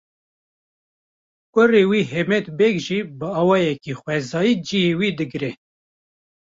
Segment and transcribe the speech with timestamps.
[1.53, 5.51] Kurê wî Hemed Beg jî bi awayekî xwezayî ciyê wî digire.